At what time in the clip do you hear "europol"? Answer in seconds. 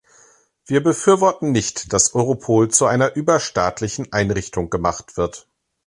2.15-2.69